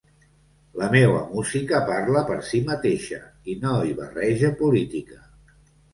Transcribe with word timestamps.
La 0.83 0.87
meua 0.93 1.19
música 1.33 1.81
parla 1.89 2.23
per 2.29 2.37
si 2.49 2.61
mateixa, 2.71 3.19
i 3.55 3.59
no 3.67 3.75
hi 3.91 3.95
barrege 4.01 4.55
política. 4.63 5.25